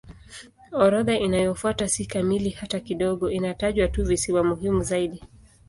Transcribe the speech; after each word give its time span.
Orodha 0.71 1.17
inayofuata 1.19 1.87
si 1.87 2.05
kamili 2.05 2.49
hata 2.49 2.79
kidogo; 2.79 3.29
inataja 3.31 3.87
tu 3.87 4.03
visiwa 4.05 4.43
muhimu 4.43 4.83
zaidi. 4.83 5.23